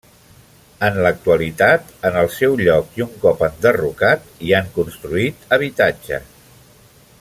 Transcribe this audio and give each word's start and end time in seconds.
En 0.85 0.95
l'actualitat, 1.05 1.91
en 2.09 2.17
el 2.23 2.31
seu 2.37 2.57
lloc 2.63 2.97
i 3.01 3.05
un 3.07 3.13
cop 3.27 3.45
enderrocat, 3.51 4.27
hi 4.47 4.57
han 4.61 4.75
construït 4.79 5.51
habitatges. 5.59 6.39